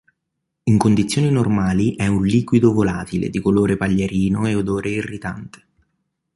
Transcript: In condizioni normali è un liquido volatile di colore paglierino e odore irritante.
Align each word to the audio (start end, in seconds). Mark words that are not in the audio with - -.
In 0.63 0.79
condizioni 0.79 1.29
normali 1.29 1.95
è 1.95 2.07
un 2.07 2.25
liquido 2.25 2.73
volatile 2.73 3.29
di 3.29 3.39
colore 3.39 3.77
paglierino 3.77 4.47
e 4.47 4.55
odore 4.55 4.89
irritante. 4.89 5.65